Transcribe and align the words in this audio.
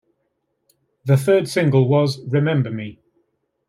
The 1.05 1.15
third 1.15 1.47
single 1.47 1.87
was 1.87 2.23
"Remember 2.25 2.71
Me". 2.71 2.97